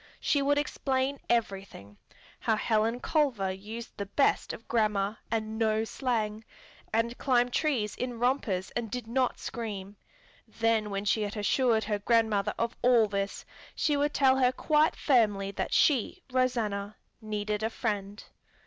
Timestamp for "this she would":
13.07-14.15